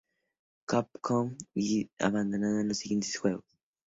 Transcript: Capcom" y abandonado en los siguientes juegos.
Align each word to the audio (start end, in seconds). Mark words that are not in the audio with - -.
Capcom" 0.65 1.37
y 1.53 1.87
abandonado 1.99 2.59
en 2.61 2.69
los 2.69 2.79
siguientes 2.79 3.19
juegos. 3.19 3.45